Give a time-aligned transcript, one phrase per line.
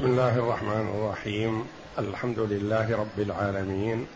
[0.00, 1.64] بسم الله الرحمن الرحيم.
[1.98, 4.06] الحمد لله رب العالمين.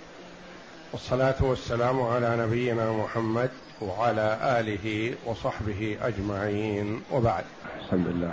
[0.92, 3.50] والصلاة والسلام على نبينا محمد
[3.82, 7.02] وعلى آله وصحبه أجمعين.
[7.12, 7.44] وبعد.
[7.80, 8.32] الحمد لله.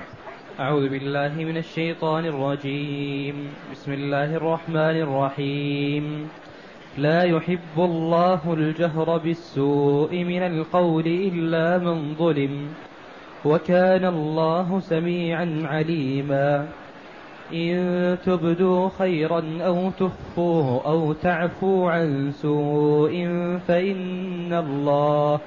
[0.59, 3.53] أعوذ بالله من الشيطان الرجيم.
[3.71, 6.29] بسم الله الرحمن الرحيم.
[6.97, 12.73] لا يحب الله الجهر بالسوء من القول إلا من ظلم.
[13.45, 16.67] وكان الله سميعا عليما.
[17.53, 23.27] إن تبدوا خيرا أو تخفوه أو تعفوا عن سوء
[23.67, 25.39] فإن الله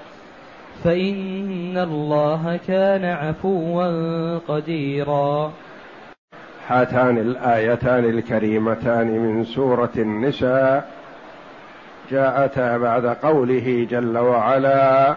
[0.85, 5.53] فإن الله كان عفوا قديرا.
[6.67, 10.91] هاتان الآيتان الكريمتان من سورة النساء
[12.11, 15.17] جاءتا بعد قوله جل وعلا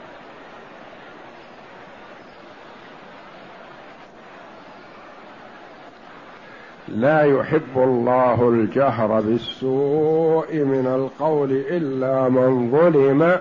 [6.95, 13.37] لا يحب الله الجهر بالسوء من القول إلا من ظلم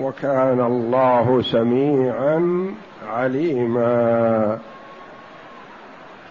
[0.00, 2.66] وكان الله سميعا
[3.08, 4.58] عليما.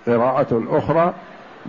[0.08, 1.13] قراءة أخرى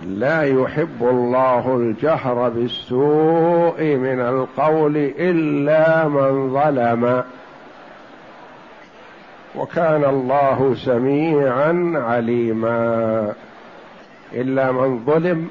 [0.07, 7.23] لا يحب الله الجهر بالسوء من القول إلا من ظلم
[9.55, 13.33] وكان الله سميعا عليما.
[14.33, 15.47] إلا من ظلم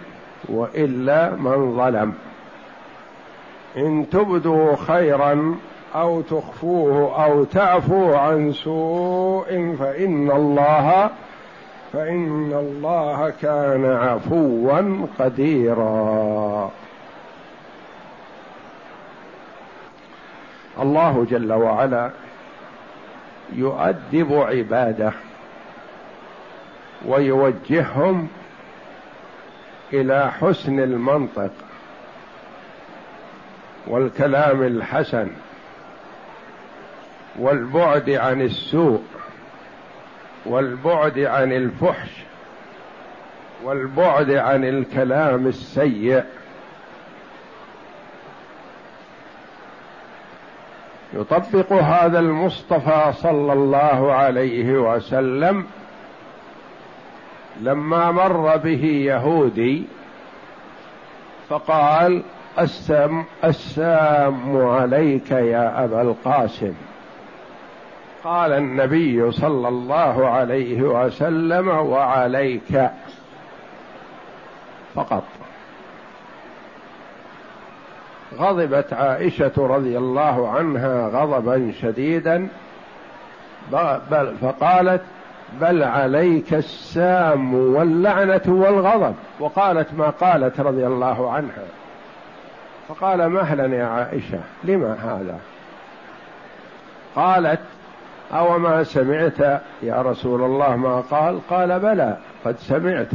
[0.48, 2.14] وإلا من ظلم.
[3.76, 5.56] إن تبدوا خيرا
[5.94, 11.10] أو تخفوه أو تعفوا عن سوء فإن الله
[11.92, 16.70] فإن الله كان عفوا قديرا.
[20.80, 22.10] الله جل وعلا
[23.52, 25.12] يؤدب عباده
[27.06, 28.28] ويوجههم
[29.92, 31.50] إلى حسن المنطق
[33.86, 35.30] والكلام الحسن
[37.38, 39.02] والبعد عن السوء
[40.46, 42.10] والبعد عن الفحش
[43.64, 46.24] والبعد عن الكلام السيء.
[51.12, 55.66] يطبق هذا المصطفى صلى الله عليه وسلم
[57.60, 59.84] لما مر به يهودي
[61.48, 62.22] فقال
[62.58, 66.74] السم السام عليك يا أبا القاسم.
[68.24, 72.90] قال النبي صلى الله عليه وسلم وعليك
[74.94, 75.24] فقط.
[78.36, 82.48] غضبت عائشة رضي الله عنها غضبا شديدا
[84.40, 85.02] فقالت
[85.60, 89.14] بل عليك السام واللعنة والغضب.
[89.40, 91.64] وقالت ما قالت رضي الله عنها.
[92.88, 95.38] فقال مهلا يا عائشة لما هذا؟
[97.16, 97.60] قالت
[98.32, 103.12] أو ما سمعت يا رسول الله ما قال؟ قال بلى قد سمعت.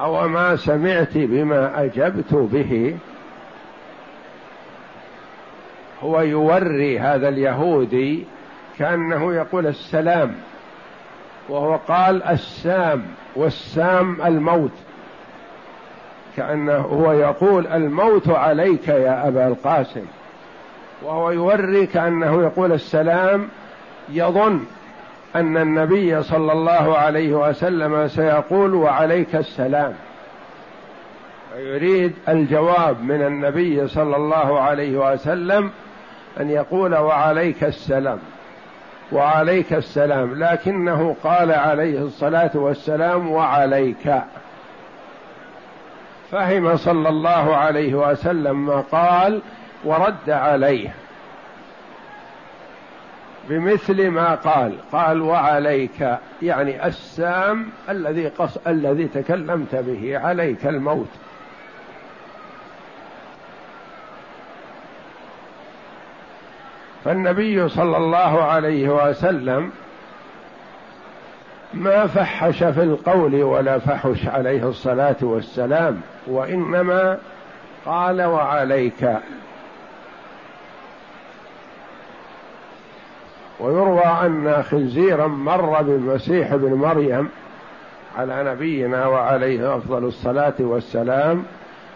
[0.00, 2.96] أو ما سمعت بما أجبت به.
[6.02, 8.24] هو يوري هذا اليهودي
[8.78, 10.34] كأنه يقول السلام.
[11.48, 13.02] وهو قال السام
[13.36, 14.70] والسام الموت.
[16.36, 20.04] كأنه هو يقول الموت عليك يا أبا القاسم.
[21.02, 23.48] وهو يوري كأنه يقول السلام
[24.08, 24.64] يظن
[25.36, 29.94] أن النبي صلى الله عليه وسلم سيقول وعليك السلام.
[31.56, 35.70] ويريد الجواب من النبي صلى الله عليه وسلم
[36.40, 38.18] أن يقول وعليك السلام.
[39.12, 40.44] وعليك السلام.
[40.44, 44.22] لكنه قال عليه الصلاة والسلام وعليك.
[46.30, 49.40] فهم صلى الله عليه وسلم ما قال
[49.84, 50.94] ورد عليه.
[53.48, 54.72] بمثل ما قال.
[54.92, 56.18] قال وعليك.
[56.42, 60.18] يعني السام الذي قص الذي تكلمت به.
[60.18, 61.08] عليك الموت.
[67.06, 69.70] فالنبي صلى الله عليه وسلم
[71.74, 77.18] ما فحش في القول ولا فحش عليه الصلاة والسلام وإنما
[77.86, 79.18] قال وعليك.
[83.60, 87.28] ويروى أن خنزيرا مر بالمسيح ابن مريم
[88.18, 91.44] على نبينا وعليه أفضل الصلاة والسلام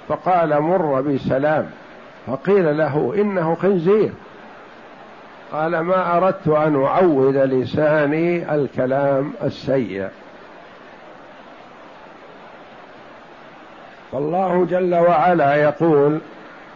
[0.09, 1.71] فقال مر بسلام
[2.27, 4.13] فقيل له إنه خنزير.
[5.53, 10.09] قال ما أردت أن اعود لساني الكلام السيء.
[14.13, 16.21] فالله جل وعلا يقول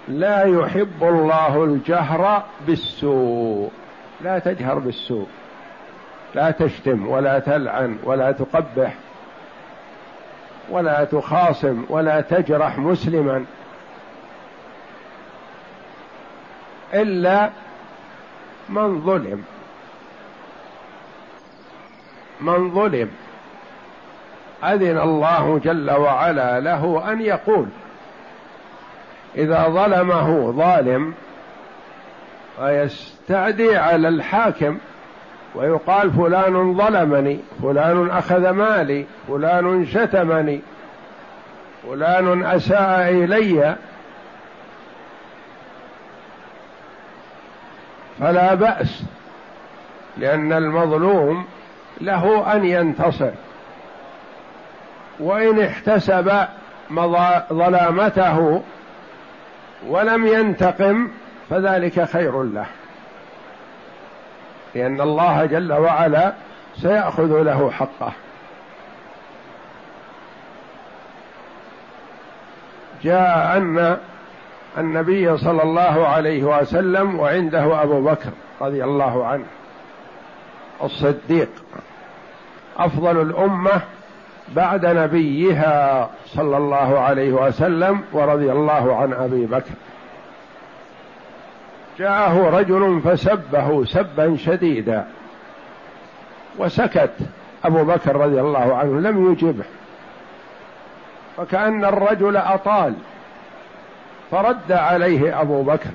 [0.08, 3.70] لا يحب الله الجهر بالسوء.
[4.20, 5.26] لا تجهر بالسوء.
[6.34, 8.94] لا تشتم ولا تلعن ولا تقبح
[10.70, 13.44] ولا تخاصم ولا تجرح مسلما
[16.94, 17.50] إلا
[18.68, 19.44] من ظلم.
[22.40, 23.10] من ظلم.
[24.64, 27.66] أذن الله جل وعلا له أن يقول
[29.36, 31.14] إذا ظلمه ظالم
[32.58, 34.78] فيستعدي على الحاكم
[35.54, 40.60] ويقال فلان ظلمني فلان أخذ مالي فلان شتمني
[41.88, 43.76] فلان أساء إلي
[48.20, 49.02] فلا بأس
[50.16, 51.46] لأن المظلوم
[52.00, 53.30] له أن ينتصر.
[55.20, 56.46] وإن احتسب
[57.52, 58.62] ظلامته
[59.86, 61.08] ولم ينتقم
[61.50, 62.66] فذلك خير له.
[64.74, 66.32] لأن الله جل وعلا
[66.76, 68.12] سيأخذ له حقه.
[73.02, 73.98] جاء أن
[74.78, 78.30] النبي صلى الله عليه وسلم وعنده أبو بكر
[78.60, 79.44] رضي الله عنه
[80.82, 81.48] الصديق.
[82.78, 83.80] أفضل الأمة
[84.48, 89.74] بعد نبيها صلى الله عليه وسلم ورضي الله عن أبي بكر.
[91.98, 95.04] جاءه رجل فسبه سبا شديدا
[96.58, 97.14] وسكت.
[97.64, 99.64] أبو بكر رضي الله عنه لم يجبه.
[101.36, 102.94] فكأن الرجل أطال.
[104.30, 105.90] فرد عليه أبو بكر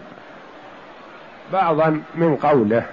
[1.53, 2.85] بعضا من قوله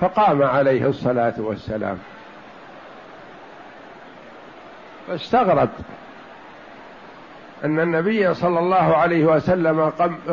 [0.00, 1.98] فقام عليه الصلاة والسلام.
[5.08, 5.68] فاستغرب
[7.64, 9.92] أن النبي صلى الله عليه وسلم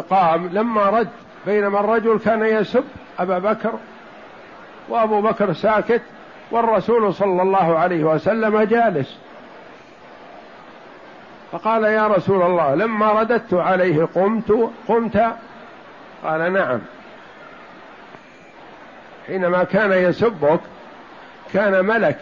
[0.10, 1.10] قام لما رد
[1.46, 2.84] بينما الرجل كان يسب
[3.20, 3.74] أبا بكر
[4.90, 6.02] وأبو بكر ساكت
[6.52, 9.18] والرسول صلى الله عليه وسلم جالس.
[11.52, 15.36] فقال يا رسول الله لما رددت عليه قمت قمت؟
[16.24, 16.80] قال نعم.
[19.28, 20.60] حينما كان يسبك
[21.54, 22.22] كان ملك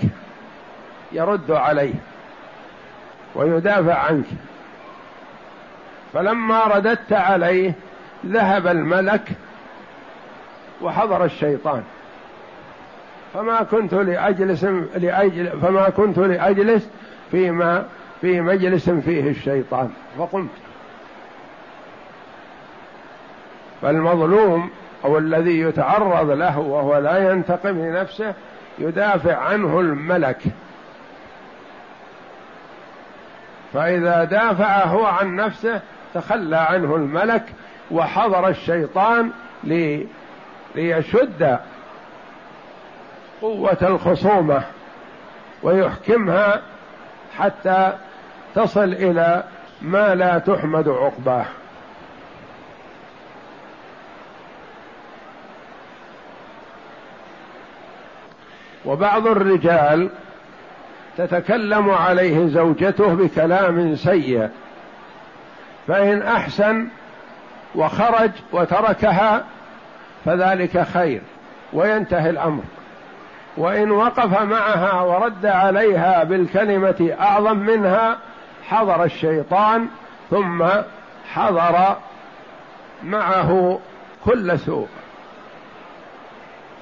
[1.11, 1.93] يرد عليه
[3.35, 4.25] ويدافع عنك.
[6.13, 7.73] فلما رددت عليه
[8.25, 9.29] ذهب الملك
[10.81, 11.83] وحضر الشيطان.
[13.33, 14.63] فما كنت لأجلس
[14.95, 16.89] لأجل فما كنت لأجلس
[17.31, 17.85] فيما
[18.21, 19.89] في مجلس فيه الشيطان.
[20.17, 20.49] فقمت
[23.81, 24.69] فالمظلوم
[25.05, 28.33] أو الذي يتعرض له وهو لا ينتقم لنفسه
[28.79, 30.41] يدافع عنه الملك.
[33.73, 35.81] فإذا دافع هو عن نفسه
[36.13, 37.43] تخلى عنه الملك
[37.91, 39.31] وحضر الشيطان
[39.63, 40.07] لي
[40.75, 41.59] ليشد
[43.41, 44.63] قوة الخصومة
[45.63, 46.61] ويحكمها
[47.39, 47.93] حتى
[48.55, 49.43] تصل إلى
[49.81, 51.45] ما لا تحمد عقباه.
[58.85, 60.09] وبعض الرجال
[61.17, 64.49] تتكلم عليه زوجته بكلام سيء
[65.87, 66.87] فإن أحسن
[67.75, 69.45] وخرج وتركها
[70.25, 71.21] فذلك خير
[71.73, 72.63] وينتهي الأمر.
[73.57, 78.17] وإن وقف معها ورد عليها بالكلمة أعظم منها
[78.67, 79.87] حضر الشيطان
[80.29, 80.63] ثم
[81.33, 81.95] حضر
[83.03, 83.79] معه
[84.25, 84.87] كل سوء.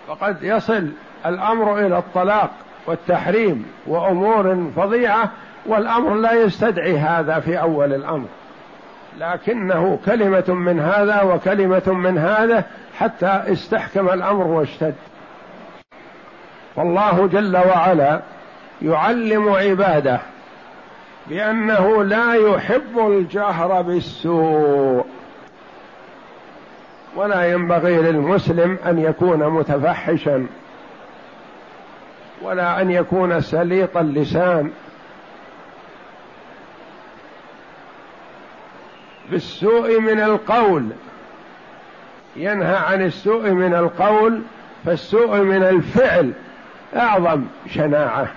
[0.08, 0.89] فقد يصل
[1.25, 2.50] الأمر إلى الطلاق
[2.88, 5.32] والتحريم وأمور فظيعة
[5.65, 8.27] والأمر لا يستدعي هذا في أول الأمر.
[9.20, 12.63] لكنه كلمة من هذا وكلمة من هذا
[13.00, 14.96] حتى استحكم الأمر واشتد.
[16.75, 18.22] والله جل وعلا
[18.82, 20.20] يعلم عباده
[21.27, 25.06] بأنه لا يحب الجهر بالسوء.
[27.15, 30.48] ولا ينبغي للمسلم أن يكون متفحشا
[32.42, 34.72] ولا أن يكون سليط اللسان.
[39.32, 40.89] بالسوء من القول
[42.36, 44.42] ينهى عن السوء من القول
[44.86, 46.34] فالسوء من الفعل.
[46.96, 48.28] أعظم شناعة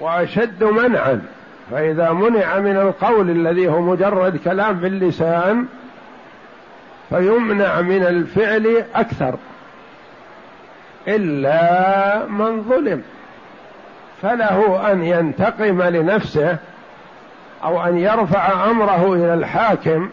[0.00, 1.22] وأشد منعا
[1.70, 5.66] فإذا منع من القول الذي هو مجرد كلام باللسان
[7.08, 9.34] فيمنع من الفعل أكثر
[11.08, 13.02] إلا من ظلم.
[14.22, 16.56] فله أن ينتقم لنفسه
[17.64, 20.10] أو أن يرفع أمره إلى الحاكم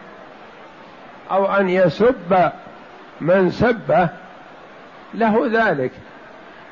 [1.32, 2.51] أو أن يسب
[3.22, 4.10] من سبه
[5.13, 5.92] له ذلك.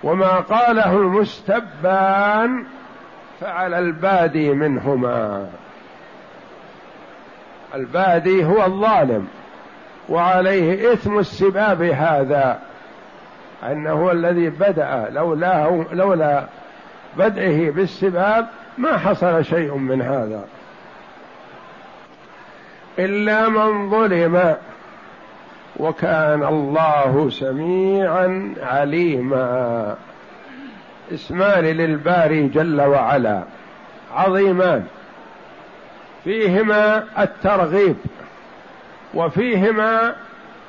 [0.06, 2.66] وما قاله المستبان
[3.42, 5.48] فعلى البادي منهما.
[7.76, 9.28] البادي هو الظالم
[10.10, 12.60] وعليه إثم السباب هذا
[13.64, 16.46] هو الذي بدأ لولا لولا
[17.18, 18.48] بدءه بالسباب
[18.78, 20.46] ما حصل شيء من هذا.
[23.00, 24.56] إلا من ظلم
[25.80, 29.96] وكان الله سميعا عليما.
[31.14, 33.44] اسمان للباري جل وعلا
[34.14, 34.86] عظيمان.
[36.24, 37.96] فيهما الترغيب
[39.14, 40.16] وفيهما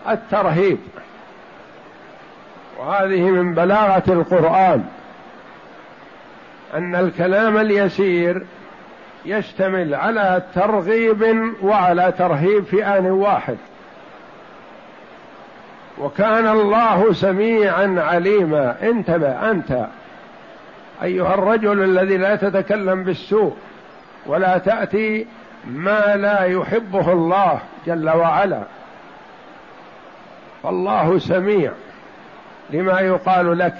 [0.08, 0.78] الترهيب.
[2.78, 4.84] وهذه من بلاغة القرآن
[6.74, 8.46] أن الكلام اليسير
[9.24, 13.56] يشتمل على ترغيب وعلى ترهيب في آن واحد.
[15.98, 18.76] وكان الله سميعا عليما.
[18.82, 19.86] انتبه أنت
[21.02, 23.56] أيها الرجل الذي لا تتكلم بالسوء
[24.26, 25.26] ولا تأتي
[25.66, 28.62] ما لا يحبه الله جل وعلا.
[30.62, 31.72] فالله سميع
[32.70, 33.74] لما يقال لك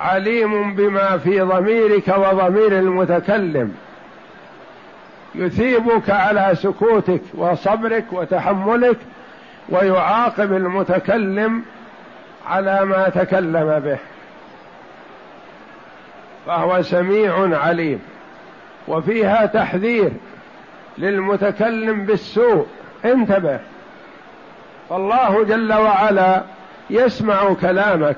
[0.00, 3.74] عليم بما في ضميرك وضمير المتكلم.
[5.34, 8.96] يثيبك على سكوتك وصبرك وتحملك
[9.68, 11.62] ويعاقب المتكلم
[12.46, 13.98] على ما تكلم به.
[16.46, 18.00] فهو سميع عليم.
[18.88, 20.10] وفيها تحذير
[20.98, 22.66] للمتكلم بالسوء.
[23.04, 23.58] انتبه.
[24.90, 26.42] فالله جل وعلا
[26.90, 28.16] يسمع كلامك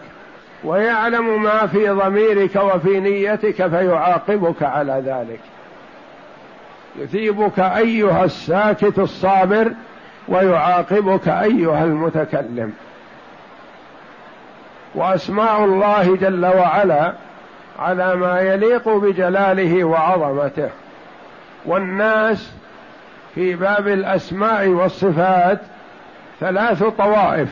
[0.65, 5.41] ويعلم ما في ضميرك وفي نيتك فيعاقبك على ذلك.
[6.99, 9.73] يثيبك أيها الساكت الصابر
[10.31, 12.73] ويعاقبك أيها المتكلم.
[14.95, 17.13] وأسماء الله جل وعلا
[17.79, 20.71] على ما يليق بجلاله وعظمته.
[21.67, 22.53] والناس
[23.35, 25.61] في باب الأسماء والصفات
[26.41, 27.49] ثلاث طوائف.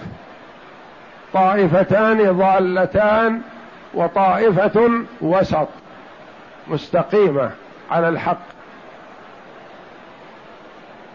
[1.32, 3.40] طائفتان ضالتان
[3.94, 5.68] وطائفة وسط
[6.68, 7.50] مستقيمة
[7.90, 8.38] على الحق.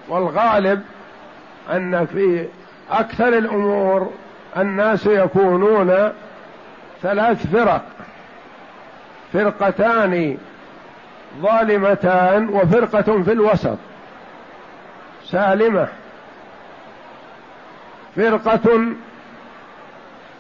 [0.10, 0.82] والغالب
[1.72, 2.48] أن في
[2.92, 4.12] أكثر الأمور
[4.58, 6.12] الناس يكونون
[7.02, 7.82] ثلاث فرق.
[9.34, 10.38] فرقتان
[11.42, 13.78] ظالمتان وفرقة في الوسط.
[15.24, 15.88] سالمة.
[18.16, 18.86] فرقة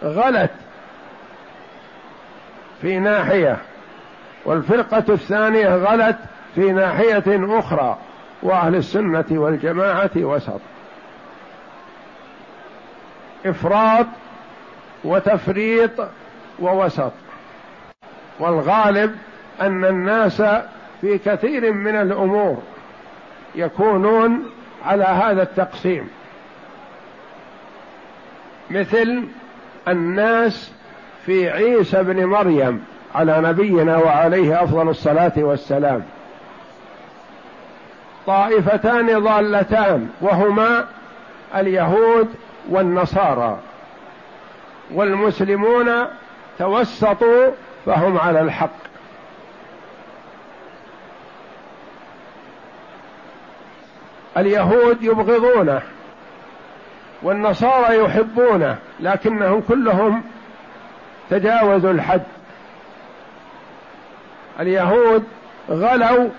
[0.03, 0.51] غلت
[2.81, 3.57] في ناحية
[4.45, 6.17] والفرقة الثانية غلت
[6.55, 7.23] في ناحية
[7.59, 7.97] أخرى
[8.43, 10.59] وأهل السنة والجماعة وسط.
[13.45, 14.05] إفراط
[15.03, 15.91] وتفريط
[16.59, 17.11] ووسط.
[18.39, 19.15] والغالب
[19.61, 20.41] أن الناس
[21.01, 22.61] في كثير من الأمور
[23.55, 24.49] يكونون
[24.85, 26.09] على هذا التقسيم.
[28.69, 29.23] مثل
[29.87, 30.71] الناس
[31.25, 32.83] في عيسى بن مريم
[33.15, 36.03] على نبينا وعليه أفضل الصلاة والسلام.
[38.27, 40.85] طائفتان ضالتان وهما
[41.55, 42.29] اليهود
[42.69, 43.59] والنصارى.
[44.93, 46.07] والمسلمون
[46.59, 47.51] توسطوا
[47.85, 48.83] فهم على الحق.
[54.37, 55.81] اليهود يبغضونه
[57.23, 60.23] والنصارى يحبونه لكنهم كلهم
[61.29, 62.23] تجاوزوا الحد.
[64.59, 65.23] اليهود
[65.69, 66.29] غلوا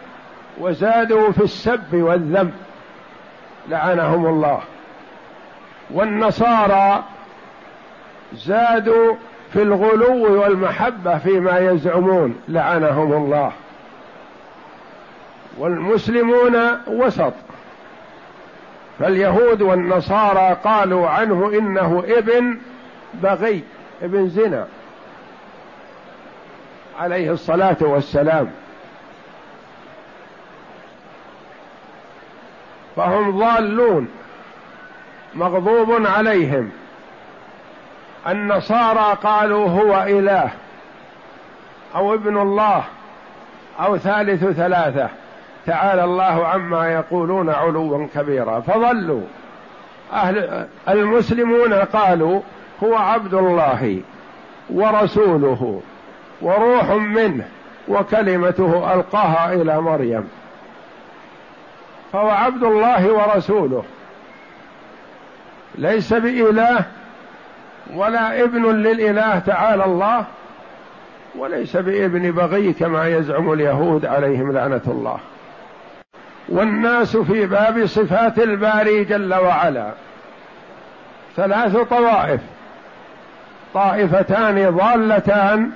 [0.59, 2.53] وزادوا في السب والذم.
[3.69, 4.61] لعنهم الله.
[5.95, 7.05] والنصارى
[8.33, 9.15] زادوا
[9.53, 13.53] في الغلو والمحبة فيما يزعمون لعنهم الله.
[15.59, 17.33] والمسلمون وسط.
[18.99, 22.59] فاليهود والنصارى قالوا عنه إنه ابن
[23.15, 23.63] بغي
[24.03, 24.67] ابن زنا.
[26.99, 28.51] عليه الصلاة والسلام.
[32.97, 34.09] فهم ضالون.
[35.37, 36.71] مغضوب عليهم.
[38.29, 40.51] النصارى قالوا هو إله
[41.95, 42.85] أو ابن الله
[43.81, 45.09] أو ثالث ثلاثة.
[45.67, 48.61] تعالى الله عما يقولون علوا كبيرا.
[48.61, 49.23] فظلوا
[50.13, 52.41] أهل المسلمون قالوا
[52.85, 54.01] هو عبد الله
[54.71, 55.81] ورسوله
[56.43, 57.49] وروح منه
[57.89, 60.29] وكلمته ألقاها إلى مريم.
[62.13, 63.85] فهو عبد الله ورسوله.
[65.79, 66.85] ليس بإله
[67.95, 70.25] ولا ابن للإله تعالى الله
[71.39, 75.19] وليس بابن بغي كما يزعم اليهود عليهم لعنة الله.
[76.49, 79.93] والناس في باب صفات الباري جل وعلا.
[81.37, 82.41] ثلاث طوائف.
[83.75, 85.71] طائفتان ضالتان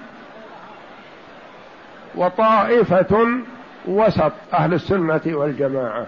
[2.15, 3.29] وطائفة
[3.87, 6.07] وسط أهل السنة والجماعة.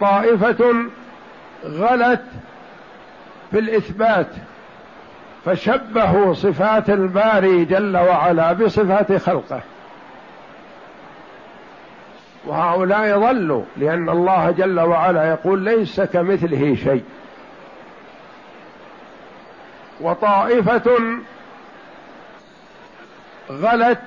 [0.00, 0.74] طائفة
[1.64, 2.24] غلت
[3.50, 4.26] في الإثبات
[5.44, 9.60] فشبهوا صفات الباري جل وعلا بصفات خلقه.
[12.46, 17.04] وهؤلاء ضلوا لأن الله جل وعلا يقول ليس كمثله شيء.
[20.00, 20.98] وطائفة
[23.50, 24.00] غلت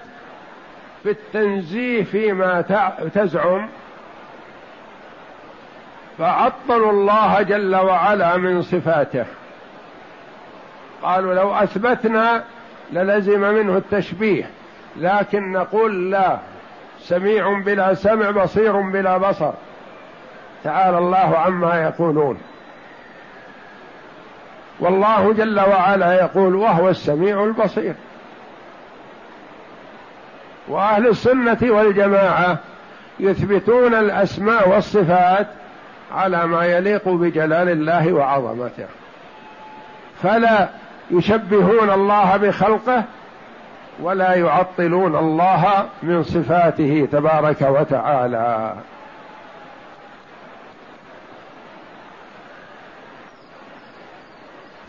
[1.03, 2.61] في التنزيه فيما
[3.13, 3.67] تزعم
[6.17, 9.25] فعطلوا الله جل وعلا من صفاته.
[11.03, 12.43] قالوا لو أثبتنا
[12.91, 14.49] للزم منه التشبيه
[14.97, 16.37] لكن نقول لا
[16.99, 19.51] سميع بلا سمع بصير بلا بصر.
[20.63, 22.37] تعالى الله عما يقولون.
[24.79, 27.93] والله جل وعلا يقول وهو السميع البصير.
[30.67, 32.57] وأهل السنة والجماعة
[33.19, 35.47] يثبتون الأسماء والصفات
[36.11, 38.85] على ما يليق بجلال الله وعظمته.
[40.23, 40.69] فلا
[41.11, 43.03] يشبهون الله بخلقه
[43.99, 48.73] ولا يعطلون الله من صفاته تبارك وتعالى.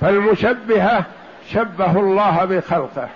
[0.01, 1.05] فالمشبهة
[1.49, 3.09] شبهوا الله بخلقه.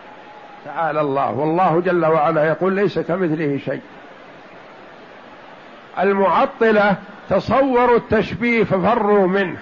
[0.64, 1.30] تعالى الله.
[1.30, 3.80] والله جل وعلا يقول ليس كمثله شيء.
[5.98, 6.96] المعطلة
[7.30, 9.58] تصوروا التشبيه ففروا منه.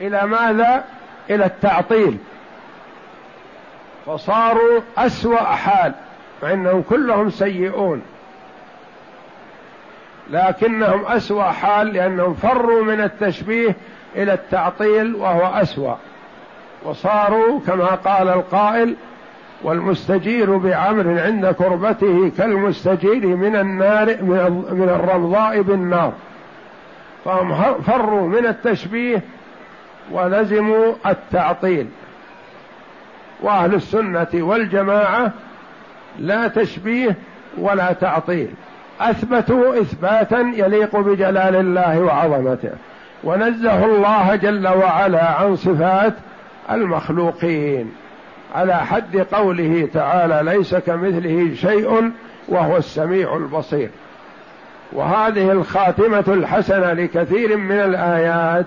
[0.00, 0.84] إلى ماذا؟
[1.30, 2.18] إلى التعطيل.
[4.06, 5.94] فصاروا أسوأ حال
[6.42, 8.02] مع انهم كلهم سيئون.
[10.30, 13.76] لكنهم أسوأ حال لأنهم فروا من التشبيه
[14.16, 15.94] إلى التعطيل وهو أسوأ.
[16.84, 18.96] وصاروا كما قال القائل
[19.64, 24.06] والمستجير بعمر عند كربته كالمستجير من النار
[24.72, 26.12] من الرمضاء بالنار.
[27.24, 29.22] فهم فروا من التشبيه
[30.12, 31.86] ولزموا التعطيل.
[33.42, 35.32] وأهل السنة والجماعة
[36.18, 37.16] لا تشبيه
[37.58, 38.48] ولا تعطيل.
[39.00, 42.72] أثبتوا إثباتا يليق بجلال الله وعظمته.
[43.24, 46.14] ونزه الله جل وعلا عن صفات
[46.70, 47.92] المخلوقين.
[48.52, 52.12] على حد قوله تعالى ليس كمثله شيء
[52.48, 53.90] وهو السميع البصير.
[54.92, 58.66] وهذه الخاتمة الحسنة لكثير من الآيات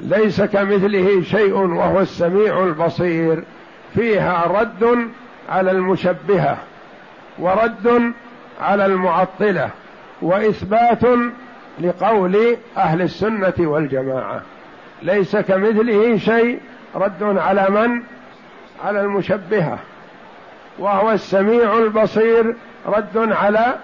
[0.00, 3.44] ليس كمثله شيء وهو السميع البصير
[3.94, 5.08] فيها رد
[5.48, 6.58] على المشبهة
[7.38, 8.12] ورد
[8.60, 9.70] على المعطلة
[10.22, 11.02] وإثبات
[11.80, 14.42] لقول أهل السنة والجماعة.
[15.02, 16.60] ليس كمثله شيء
[16.94, 18.02] رد على من؟
[18.84, 19.78] على المشبهة
[20.78, 22.54] وهو السميع البصير
[22.86, 23.74] رد على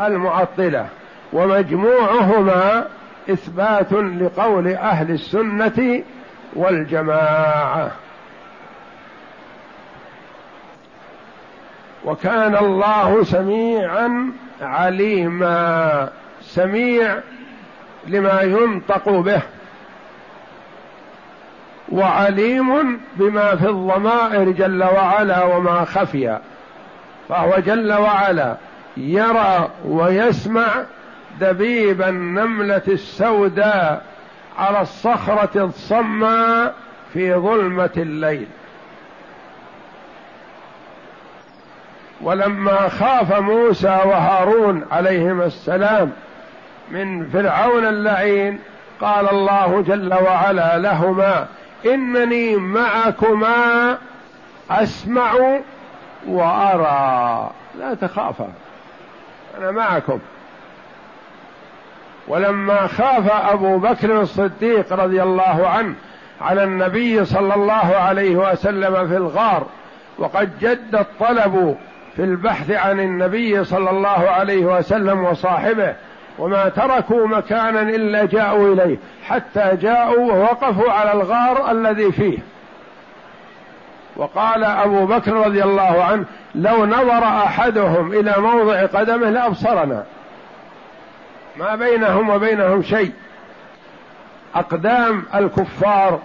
[0.00, 0.86] المعطلة
[1.32, 2.86] ومجموعهما
[3.30, 6.02] إثبات لقول أهل السنة
[6.54, 7.90] والجماعة.
[12.04, 16.08] وكان الله سميعا عليما
[16.40, 17.18] سميع
[18.06, 19.42] لما ينطق به.
[21.92, 26.38] وعليم بما في الضمائر جل وعلا وما خفي.
[27.28, 28.56] فهو جل وعلا
[28.96, 30.66] يرى ويسمع
[31.40, 34.02] دبيب النملة السوداء
[34.58, 36.74] على الصخرة الصماء
[37.12, 38.46] في ظلمة الليل.
[42.20, 46.12] ولما خاف موسى وهارون عليهما السلام
[46.90, 48.58] من فرعون اللعين
[49.00, 51.46] قال الله جل وعلا لهما
[51.86, 53.98] إنني معكما
[54.70, 55.34] أسمع
[56.26, 57.50] وأرى.
[57.78, 58.48] لا تخافا
[59.58, 60.18] أنا معكم.
[62.28, 65.94] ولما خاف أبو بكر الصديق رضي الله عنه
[66.40, 69.66] على النبي صلى الله عليه وسلم في الغار
[70.18, 71.76] وقد جد الطلب
[72.16, 75.94] في البحث عن النبي صلى الله عليه وسلم وصاحبه
[76.38, 82.38] وما تركوا مكانا إلا جاءوا إليه حتى جاءوا ووقفوا على الغار الذي فيه.
[84.16, 86.24] وقال أبو بكر رضي الله عنه
[86.54, 90.04] لو نظر أحدهم إلى موضع قدمه لأبصرنا.
[91.56, 93.12] ما بينهم وبينهم شيء.
[94.54, 96.18] أقدام الكفار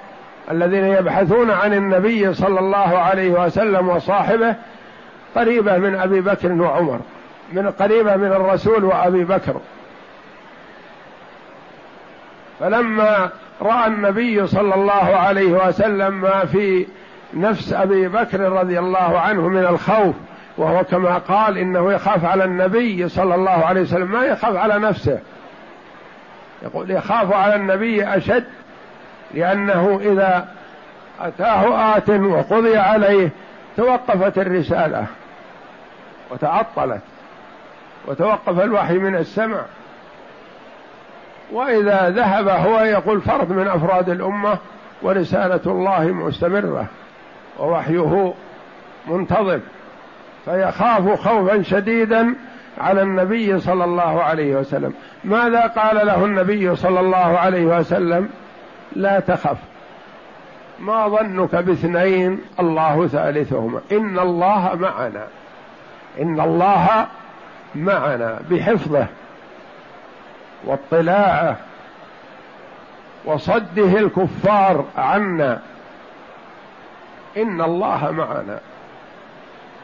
[0.51, 4.55] الذين يبحثون عن النبي صلى الله عليه وسلم وصاحبه
[5.35, 6.99] قريبة من أبي بكر وعمر
[7.53, 9.55] من قريبة من الرسول وأبي بكر.
[12.59, 13.29] فلما
[13.61, 16.87] رأى النبي صلى الله عليه وسلم ما في
[17.33, 20.15] نفس أبي بكر رضي الله عنه من الخوف
[20.57, 25.19] وهو كما قال إنه يخاف على النبي صلى الله عليه وسلم ما يخاف على نفسه.
[26.63, 28.43] يقول يخاف على النبي أشد
[29.33, 30.47] لأنه إذا
[31.21, 33.29] أتاه آت وقضي عليه
[33.77, 35.05] توقفت الرسالة
[36.31, 37.01] وتعطلت
[38.07, 39.65] وتوقف الوحي من السماء
[41.53, 44.57] وإذا ذهب هو يقول فرد من أفراد الأمة
[45.01, 46.85] ورسالة الله مستمرة
[47.59, 48.33] ووحيه
[49.07, 49.59] منتظم
[50.45, 52.35] فيخاف خوفا شديدا
[52.77, 54.93] على النبي صلى الله عليه وسلم.
[55.23, 58.29] ماذا قال له النبي صلى الله عليه وسلم؟
[58.95, 59.57] لا تخف
[60.79, 63.81] ما ظنك باثنين الله ثالثهما.
[63.91, 65.27] إن الله معنا
[66.21, 67.05] إن الله
[67.75, 69.07] معنا بحفظه.
[70.65, 71.57] واطلاعه
[73.25, 75.59] وصده الكفار عنا.
[77.37, 78.59] إن الله معنا.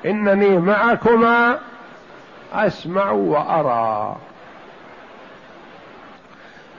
[0.06, 1.60] إنني معكما
[2.54, 4.16] أسمع وأرى.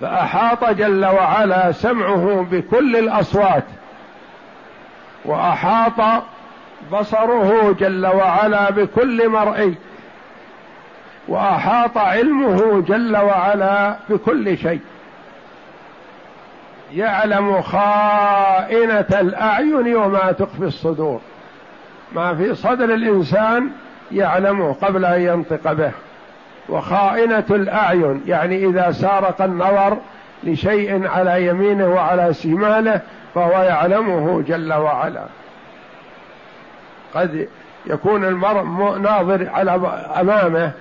[0.01, 3.65] فأحاط جل وعلا سمعه بكل الأصوات
[5.25, 6.23] وأحاط
[6.93, 9.75] بصره جل وعلا بكل مرئي.
[11.31, 14.81] وأحاط علمه جل وعلا بكل شيء.
[16.95, 21.21] يعلم خائنة الأعين وما تخفي الصدور.
[22.12, 23.71] ما في صدر الإنسان
[24.12, 25.90] يعلمه قبل أن ينطق به.
[26.69, 29.99] وخائنة الأعين يعني إذا سارق النظر
[30.45, 33.01] لشيء على يمينه وعلى شماله
[33.35, 35.25] فهو يعلمه جل وعلا.
[37.14, 37.49] قد
[37.87, 38.62] يكون المرء
[38.99, 39.81] ناظر على
[40.21, 40.73] أمامه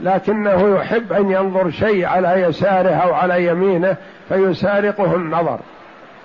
[0.00, 3.96] لكنه يحب أن ينظر شيء على يساره أو على يمينه
[4.28, 5.58] فيسارقه النظر.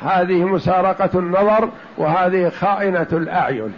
[0.02, 3.74] هذه مسارقة النظر وهذه خائنة الأعين.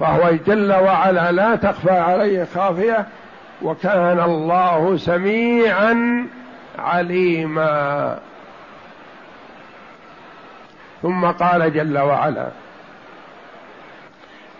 [0.00, 3.06] فهو جل وعلا لا تخفى عليه خافية
[3.62, 6.26] وكان الله سميعا
[6.78, 8.18] عليما.
[11.02, 12.46] ثم قال جل وعلا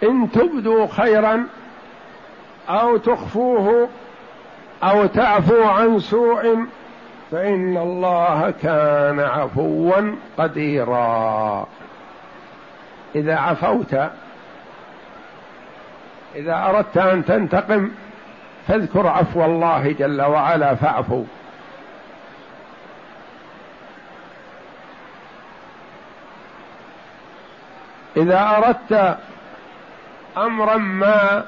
[0.02, 1.46] إن تبدوا خيرا
[2.68, 3.88] أو تخفوه
[4.82, 6.66] أو تعفو عن سوء
[7.30, 11.66] فإن الله كان عفوا قديرا.
[13.14, 13.96] إذا عفوت
[16.34, 17.90] إذا أردت أن تنتقم
[18.68, 21.24] فاذكر عفو الله جل وعلا فاعفو.
[28.16, 29.18] إذا أردت
[30.36, 31.44] أمرا ما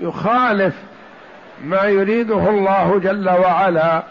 [0.00, 0.74] يخالف
[1.64, 4.02] ما يريده الله جل وعلا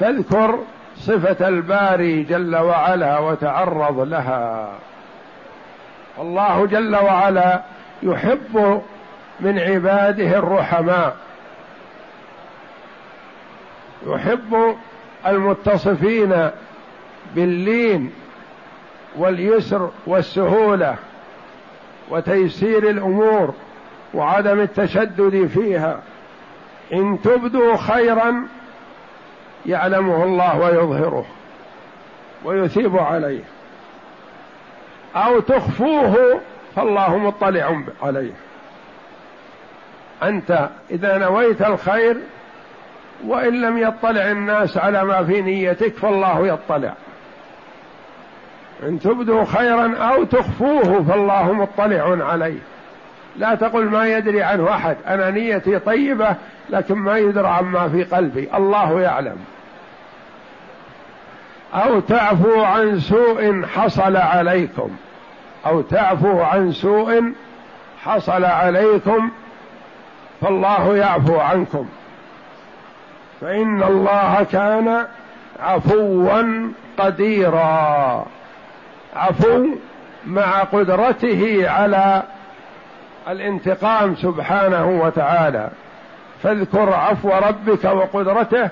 [0.00, 0.58] فاذكر
[0.96, 4.72] صفة الباري جل وعلا وتعرض لها.
[6.18, 7.62] الله جل وعلا
[8.02, 8.82] يحب
[9.40, 11.16] من عباده الرحماء
[14.06, 14.76] يحب
[15.26, 16.50] المتصفين
[17.34, 18.12] باللين
[19.16, 20.96] واليسر والسهولة.
[22.10, 23.54] وتيسير الأمور
[24.14, 26.00] وعدم التشدد فيها.
[26.92, 28.46] إن تبدوا خيرا
[29.66, 31.26] يعلمه الله ويظهره
[32.44, 33.44] ويثيب عليه.
[35.16, 36.40] أو تخفوه
[36.76, 38.32] فالله مطلع عليه.
[40.22, 42.16] أنت إذا نويت الخير
[43.26, 46.94] وإن لم يطلع الناس على ما في نيتك فالله يطلع.
[48.82, 52.58] إن تبدوا خيرا أو تخفوه فالله مطلع عليه.
[53.36, 54.96] لا تقل ما يدري عنه أحد.
[55.06, 56.34] أنا نيتي طيبة
[56.70, 58.48] لكن ما يدرى عما في قلبي.
[58.54, 59.36] الله يعلم.
[61.74, 64.90] أو تعفو عن سوء حصل عليكم.
[65.66, 67.32] أو تعفو عن سوء
[68.04, 69.30] حصل عليكم
[70.40, 71.88] فالله يعفو عنكم.
[73.40, 75.06] فإن الله كان
[75.60, 78.26] عفوا قديرا.
[79.18, 79.66] عفو
[80.26, 82.22] مع قدرته على
[83.28, 85.70] الانتقام سبحانه وتعالى.
[86.42, 88.68] فاذكر عفو ربك وقدرته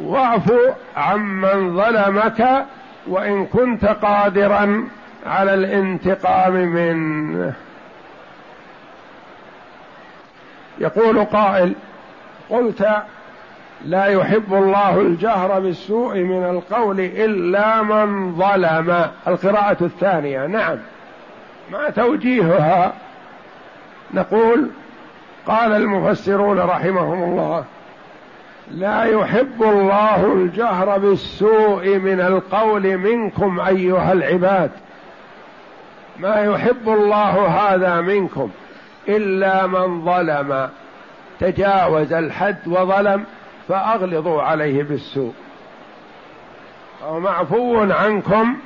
[0.00, 0.52] واعف
[0.96, 2.64] عمن ظلمك
[3.06, 4.88] وإن كنت قادرا
[5.26, 7.52] على الانتقام منه.
[10.78, 11.74] يقول قائل
[12.50, 12.88] قلت
[13.84, 19.06] لا يحب الله الجهر بالسوء من القول إلا من ظلم.
[19.28, 20.78] القراءة الثانية نعم.
[21.72, 22.92] ما توجيهها
[24.14, 24.70] نقول
[25.46, 27.64] قال المفسرون رحمهم الله
[28.70, 34.70] لا يحب الله الجهر بالسوء من القول منكم أيها العباد.
[36.18, 38.50] ما يحب الله هذا منكم
[39.08, 40.68] إلا من ظلم.
[41.40, 43.24] تجاوز الحد وظلم.
[43.72, 45.32] فأغلظوا عليه بالسوء.
[47.08, 48.56] ومعفو عنكم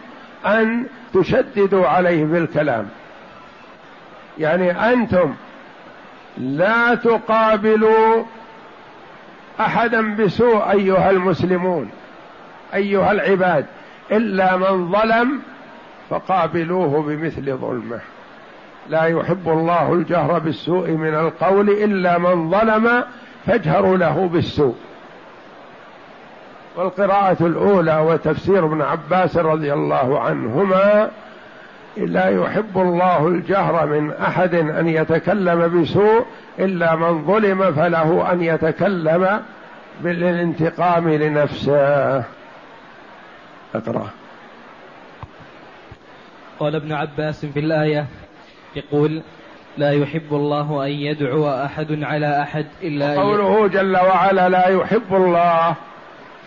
[0.46, 2.88] أن تشددوا عليه بالكلام.
[4.38, 5.34] يعني أنتم
[6.38, 8.24] لا تقابلوا
[9.60, 11.90] أحدا بسوء أيها المسلمون
[12.74, 13.66] أيها العباد
[14.10, 15.40] إلا من ظلم
[16.10, 18.00] فقابلوه بمثل ظلمه.
[18.88, 23.04] لا يحب الله الجهر بالسوء من القول إلا من ظلم
[23.46, 24.76] فاجهروا له بالسوء.
[26.76, 31.10] والقراءة الأولى وتفسير ابن عباس رضي الله عنهما
[31.96, 36.26] لا يحب الله الجهر من أحد أن يتكلم بسوء
[36.58, 39.40] إلا من ظلم فله أن يتكلم
[40.00, 42.24] بالانتقام لنفسه.
[43.74, 44.10] اقرأ.
[46.58, 48.06] قال ابن عباس في الآية
[48.76, 49.22] يقول
[49.78, 55.74] لا يحب الله أن يدعو أحد على أحد إلا قوله جل وعلا لا يحب الله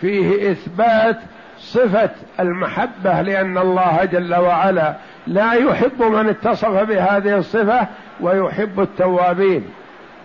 [0.00, 1.16] فيه إثبات
[1.58, 2.10] صفة
[2.40, 4.94] المحبة لأن الله جل وعلا
[5.26, 7.86] لا يحب من اتصف بهذه الصفة
[8.20, 9.70] ويحب التوابين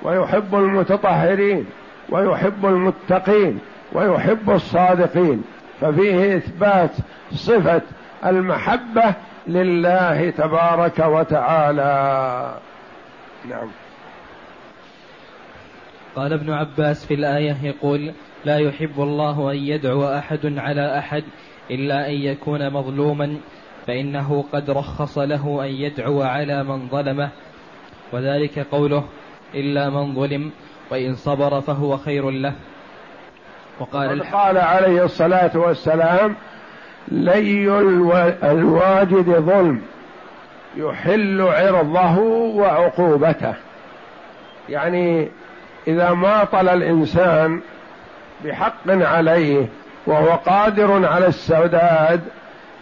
[0.04, 1.66] ويحب المتطهرين
[2.10, 3.60] ويحب المتقين
[3.94, 5.44] ويحب الصادقين.
[5.82, 6.92] ففيه إثبات
[7.32, 7.82] صفة
[8.26, 9.14] المحبة
[9.48, 12.54] لله تبارك وتعالى.
[13.50, 13.68] نعم.
[16.16, 18.14] قال ابن عباس في الآية يقول
[18.46, 21.24] لا يحب الله أن يدعو أحد على أحد
[21.72, 23.38] إلا أن يكون مظلوما
[23.88, 27.30] فإنه قد رخص له أن يدعو على من ظلمه.
[28.12, 29.04] وذلك قوله
[29.56, 30.52] إلا من ظلم
[30.92, 32.54] وإن صبر فهو خير له.
[33.80, 36.36] وقال قال عليه الصلاة والسلام
[37.08, 37.80] لي
[38.44, 39.82] الواجد ظلم
[40.78, 42.20] يحل عرضه
[42.56, 43.54] وعقوبته.
[44.70, 45.28] يعني
[45.88, 47.62] إذا ماطل الإنسان
[48.46, 49.68] بحق عليه
[50.06, 52.22] وهو قادر على السداد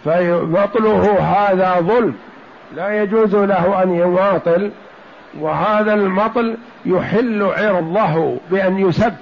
[0.04, 2.14] فبطله هذا ظلم.
[2.74, 4.70] لا يجوز له أن يماطل
[5.40, 9.14] وهذا المطل يحل عرضه بأن يسب.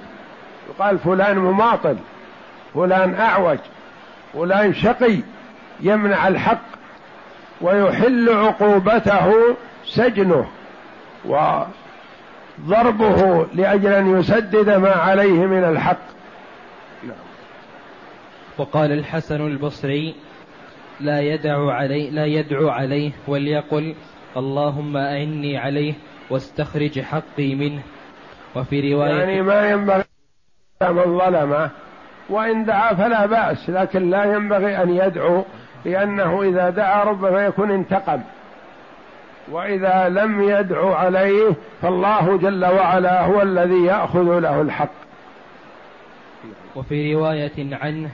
[0.69, 1.95] يقال فلان مماطل
[2.73, 3.57] فلان أعوج
[4.33, 5.19] فلان شقي
[5.79, 6.61] يمنع الحق
[7.61, 9.33] ويحل عقوبته
[9.85, 10.45] سجنه
[11.25, 11.67] وضربه
[13.53, 15.97] لأجل أن يسدد ما عليه من الحق.
[18.57, 20.15] وقال الحسن البصري
[20.99, 23.95] لا يدع عليه لا يدعو عليه وليقل
[24.37, 25.93] اللهم أعني عليه
[26.29, 27.81] واستخرج حقي منه.
[28.55, 30.03] وفي رواية يعني ما ينبغي
[30.81, 31.69] من ظلمه
[32.29, 35.43] وإن دعا فلا بأس لكن لا ينبغي أن يدعو
[35.85, 38.21] لأنه إذا دعا ربما يكون انتقم.
[39.51, 45.02] وإذا لم يدعو عليه فالله جل وعلا هو الذي يأخذ له الحق.
[46.75, 48.09] وفي رواية عنه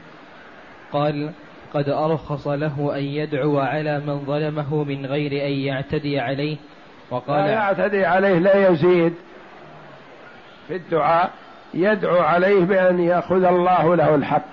[0.91, 1.32] قال
[1.74, 6.58] قد أرخص له أن يدعو على من ظلمه من غير أن يعتدي عليه.
[7.12, 9.13] وقال لا يعتدي عليه لا يزيد
[10.67, 11.32] في الدعاء.
[11.74, 14.50] يدعو عليه بأن يأخذ الله له الحق.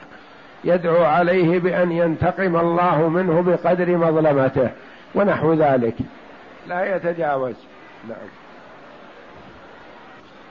[0.65, 4.71] يدعو عليه بأن ينتقم الله منه بقدر مظلمته
[5.15, 5.95] ونحو ذلك.
[6.69, 7.55] لا يتجاوز.
[8.09, 8.29] نعم.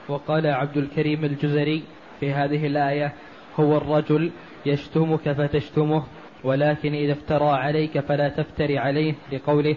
[0.08, 1.82] وقال عبد الكريم الجزري
[2.20, 3.12] في هذه الآية
[3.60, 4.30] هو الرجل
[4.66, 6.02] يشتمك فتشتمه
[6.44, 9.76] ولكن إذا افترى عليك فلا تفتري عليه لقوله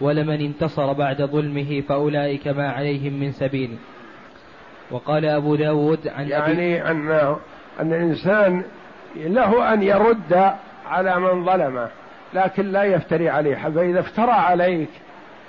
[0.00, 3.76] ولمن انتصر بعد ظلمه فأولئك ما عليهم من سبيل.
[4.90, 7.10] وقال أبو داود عن يعني أن
[7.80, 8.64] أن الإنسان
[9.16, 10.52] له أن يرد
[10.86, 11.88] على من ظلمه
[12.34, 14.88] لكن لا يفتري عليه فإذا افترى عليك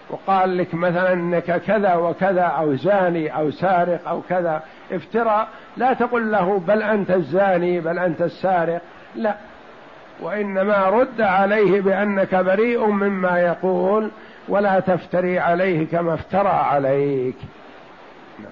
[0.10, 4.64] وقال لك مثلا إنك كذا وكذا أو زاني أو سارق أو كذا.
[4.92, 5.48] افترى.
[5.78, 8.82] لا تقل له بل أنت الزاني بل أنت السارق.
[9.16, 9.36] لا.
[10.22, 14.12] وإنما رد عليه بأنك بريء مما يقول
[14.50, 17.36] ولا تفتري عليه كما افترى عليك.
[18.40, 18.52] نعم.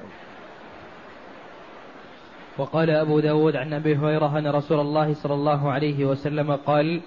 [2.57, 7.01] وقال أبو داود عن أبي هريرة أن رسول الله صلى الله عليه وسلم قال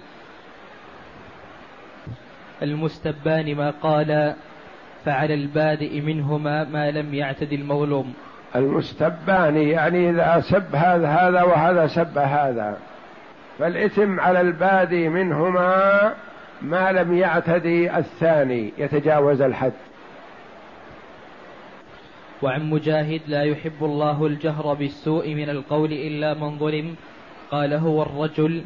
[2.61, 4.33] المستبان ما قال
[5.05, 8.13] فعلى البادئ منهما ما لم يعتد المظلوم.
[8.55, 12.77] المستبان يعني إذا سب هذا هذا وهذا سب هذا.
[13.59, 16.13] فالإثم على البادي منهما
[16.61, 19.73] ما لم يعتدي الثاني يتجاوز الحد.
[22.41, 26.95] وعن مجاهد لا يحب الله الجهر بالسوء من القول إلا من ظلم
[27.51, 28.63] قال هو الرجل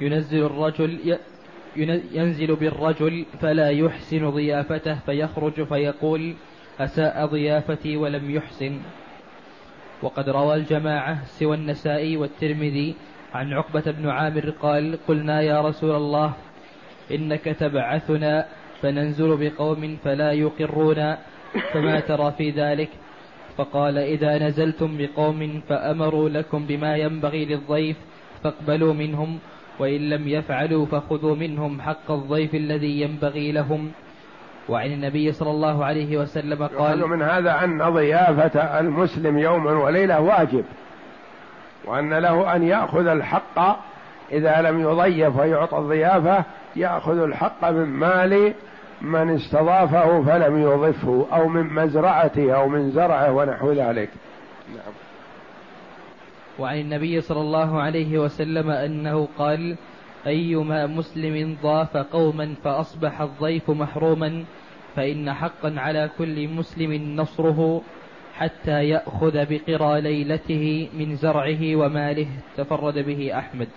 [0.00, 1.18] ينزل الرجل
[2.12, 6.34] ينزل بالرجل فلا يحسن ضيافته فيخرج فيقول
[6.80, 8.78] أساء ضيافتي ولم يحسن.
[10.02, 12.94] وقد روى الجماعة سوى النسائي والترمذي
[13.34, 16.32] عن عقبة بن عامر قال قلنا يا رسول الله
[17.10, 18.46] إنك تبعثنا
[18.82, 21.16] فننزل بقوم فلا يقرون
[21.72, 22.88] فما ترى في ذلك؟
[23.56, 27.96] فقال إذا نزلتم بقوم فأمروا لكم بما ينبغي للضيف
[28.44, 29.38] فاقبلوا منهم
[29.78, 33.90] وإن لم يفعلوا فخذوا منهم حق الضيف الذي ينبغي لهم.
[34.68, 40.64] وعن النبي صلى الله عليه وسلم قال من هذا أن ضيافة المسلم يوما وليلة واجب
[41.84, 43.78] وأن له أن يأخذ الحق.
[44.32, 46.44] إذا لم يضيف ويعطى الضيافة
[46.76, 48.54] يأخذ الحق من مال
[49.00, 54.10] من استضافه فلم يضفه أو من مزرعته أو من زرعه ونحو ذلك.
[54.68, 54.92] نعم.
[56.58, 59.76] وعن النبي صلى الله عليه وسلم أنه قال
[60.26, 64.44] أيما مسلم ضاف قوما فأصبح الضيف محروما
[64.96, 67.82] فإن حقا على كل مسلم نصره
[68.34, 72.26] حتى يأخذ بقرى ليلته من زرعه وماله.
[72.56, 73.68] تفرد به أحمد.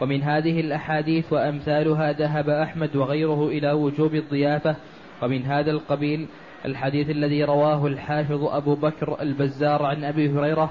[0.00, 4.76] ومن هذه الأحاديث وأمثالها ذهب أحمد وغيره إلى وجوب الضيافة.
[5.22, 6.26] ومن هذا القبيل
[6.64, 10.70] الحديث الذي رواه الحافظ أبو بكر البزار عن أبي هريرة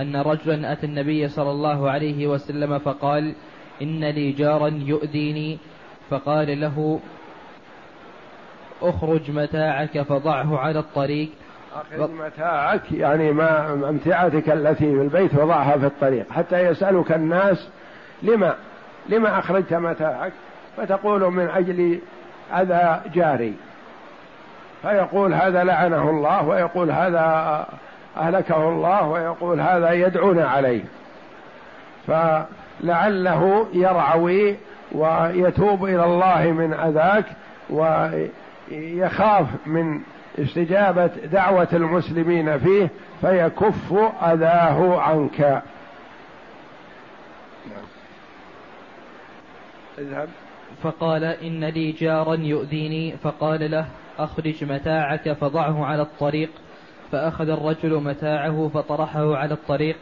[0.00, 3.34] أن رجلا أتى النبي صلى الله عليه وسلم فقال
[3.82, 5.58] إن لي جارا يؤذيني.
[6.10, 7.00] فقال له
[8.82, 11.28] اخرج متاعك فضعه على الطريق.
[11.74, 16.32] أخرج متاعك يعني ما أمتعتك التي في البيت وضعها في الطريق.
[16.32, 17.68] حتى يسألك الناس
[18.22, 18.54] لما
[19.08, 20.32] لما أخرجت متاعك؟
[20.76, 21.98] فتقول من أجل
[22.54, 23.54] أذى جاري.
[24.82, 27.66] فيقول هذا لعنه الله ويقول هذا
[28.16, 30.84] أهلكه الله ويقول هذا يدعون عليه.
[32.06, 34.56] فلعله يرعوي
[34.92, 37.24] ويتوب إلى الله من أذاك
[37.70, 40.00] ويخاف من
[40.38, 42.88] استجابة دعوة المسلمين فيه
[43.20, 45.62] فيكف أذاه عنك.
[49.98, 50.28] اذهب.
[50.82, 53.86] فقال إن لي جارا يؤذيني فقال له
[54.18, 56.50] أخرج متاعك فضعه على الطريق.
[57.12, 59.96] فأخذ الرجل متاعه فطرحه على الطريق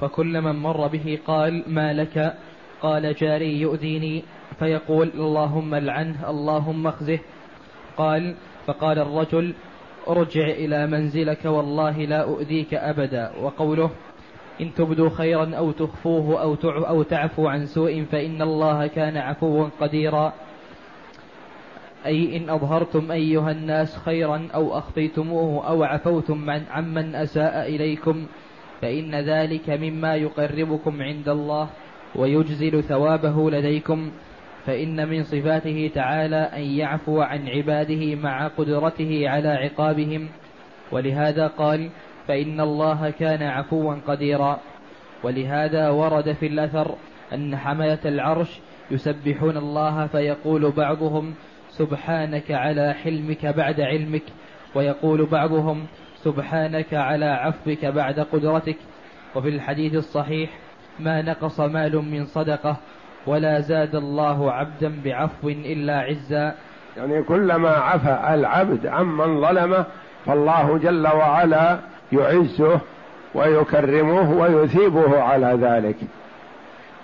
[0.00, 2.34] فكل من مر به قال ما لك؟
[2.82, 4.22] قال جاري يؤذيني.
[4.58, 7.18] فيقول اللهم العنه اللهم اخزه.
[7.96, 8.34] قال
[8.66, 9.54] فقال الرجل
[10.08, 13.32] ارجع إلى منزلك والله لا أؤذيك أبدا.
[13.42, 13.90] وقوله
[14.60, 20.32] إن تبدوا خيرا أو تخفوه أو أو تعفو عن سوء فإن الله كان عفوا قديرا.
[22.06, 28.26] أي إن أظهرتم أيها الناس خيرا أو أخفيتموه أو عفوتم عن عمن أساء إليكم
[28.82, 31.68] فإن ذلك مما يقربكم عند الله
[32.14, 34.10] ويجزل ثوابه لديكم
[34.66, 40.28] فإن من صفاته تعالى أن يعفو عن عباده مع قدرته على عقابهم.
[40.92, 41.90] ولهذا قال
[42.28, 44.60] فإن الله كان عفوا قديرا.
[45.22, 46.94] ولهذا ورد في الأثر
[47.32, 51.34] أن حملة العرش يسبحون الله فيقول بعضهم
[51.78, 54.22] سبحانك على حلمك بعد علمك.
[54.74, 55.86] ويقول بعضهم
[56.24, 58.76] سبحانك على عفوك بعد قدرتك.
[59.34, 60.50] وفي الحديث الصحيح
[61.00, 62.76] ما نقص مال من صدقة
[63.26, 66.54] ولا زاد الله عبدا بعفو إلا عزا.
[66.96, 69.84] يعني كلما عفى العبد عمن ظلمه
[70.26, 71.78] فالله جل وعلا
[72.12, 72.80] يعزه
[73.34, 75.96] ويكرمه ويثيبه على ذلك.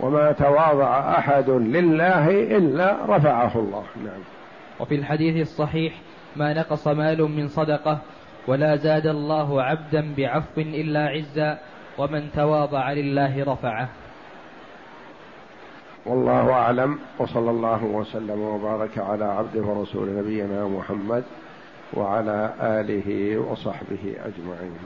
[0.01, 3.85] وما تواضع أحد لله إلا رفعه الله.
[4.05, 4.23] نعم.
[4.83, 5.93] وفي الحديث الصحيح
[6.37, 7.99] ما نقص مال من صدقة
[8.47, 11.59] ولا زاد الله عبدا بعفو إلا عزا
[11.99, 13.89] ومن تواضع لله رفعه.
[16.07, 21.25] والله أعلم وصلى الله وسلم وبارك على عبده ورسول نبينا محمد
[21.95, 24.79] وعلى آله وصحبه أجمعين.